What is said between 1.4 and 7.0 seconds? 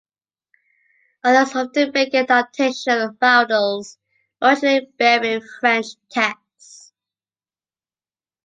often make an adaptation of roundels originally bearing French texts.